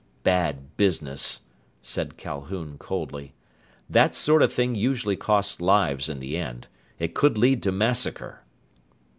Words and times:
"Bad 0.23 0.77
business," 0.77 1.41
said 1.83 2.17
Calhoun 2.17 2.79
coldly. 2.79 3.35
"That 3.87 4.15
sort 4.15 4.41
of 4.41 4.51
thing 4.51 4.73
usually 4.73 5.15
costs 5.15 5.61
lives 5.61 6.09
in 6.09 6.19
the 6.19 6.37
end. 6.37 6.65
It 6.97 7.13
could 7.13 7.37
lead 7.37 7.61
to 7.61 7.71
massacre!" 7.71 8.41